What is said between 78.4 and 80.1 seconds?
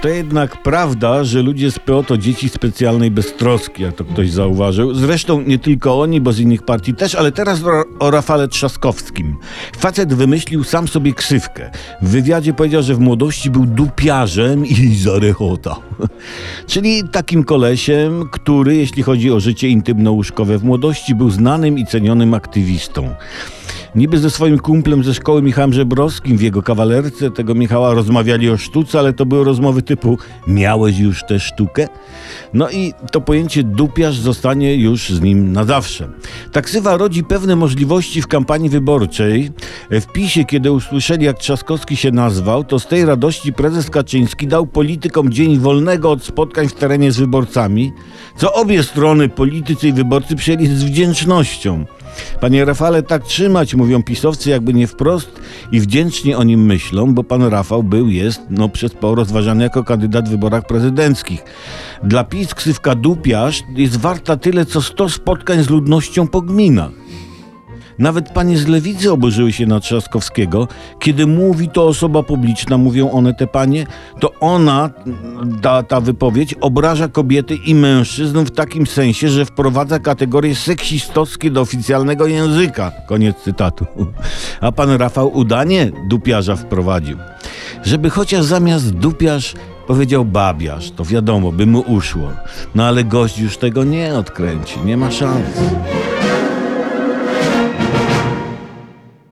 w takim sensie, że wprowadza